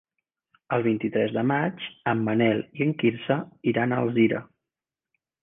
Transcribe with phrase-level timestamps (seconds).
[0.77, 3.39] El vint-i-tres de maig en Manel i en Quirze
[3.75, 4.43] iran a Alzira.